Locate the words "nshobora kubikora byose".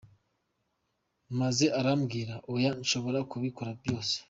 2.83-4.15